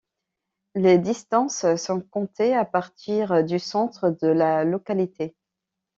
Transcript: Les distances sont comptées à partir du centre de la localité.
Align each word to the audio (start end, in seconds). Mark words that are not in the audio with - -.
Les 0.73 0.97
distances 0.97 1.75
sont 1.75 2.01
comptées 2.01 2.55
à 2.55 2.65
partir 2.65 3.43
du 3.43 3.59
centre 3.59 4.09
de 4.09 4.29
la 4.29 4.63
localité. 4.63 5.35